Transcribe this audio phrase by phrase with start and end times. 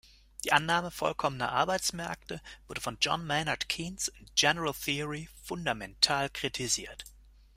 [0.43, 7.03] Die Annahme vollkommener Arbeitsmärkte wurde von John Maynard Keynes in "General Theory" fundamental kritisiert.